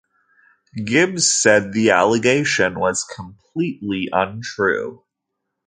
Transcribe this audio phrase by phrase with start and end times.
[0.83, 5.03] Gibbs said the allegation was completely untrue.